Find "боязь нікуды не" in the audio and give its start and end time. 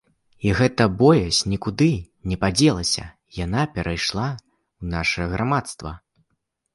1.01-2.37